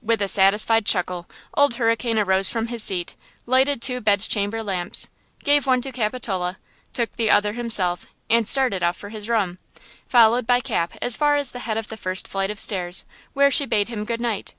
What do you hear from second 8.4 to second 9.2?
started off for